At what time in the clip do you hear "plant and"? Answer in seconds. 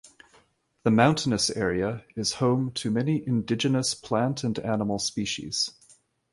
3.93-4.57